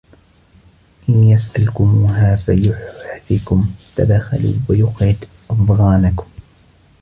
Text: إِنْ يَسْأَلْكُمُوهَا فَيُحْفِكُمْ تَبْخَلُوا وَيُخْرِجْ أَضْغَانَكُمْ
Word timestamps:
إِنْ 1.09 1.23
يَسْأَلْكُمُوهَا 1.23 2.35
فَيُحْفِكُمْ 2.35 3.67
تَبْخَلُوا 3.95 4.53
وَيُخْرِجْ 4.69 5.15
أَضْغَانَكُمْ 5.49 6.27